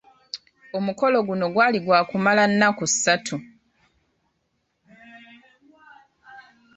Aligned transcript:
Omukolo 0.77 1.17
guno 1.27 1.45
gwali 1.53 1.79
gwa 1.85 1.99
kumala 2.09 2.43
enaku 2.51 2.85
satu. 3.01 3.37